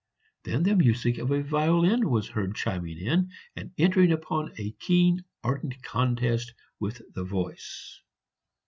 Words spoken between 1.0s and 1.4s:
of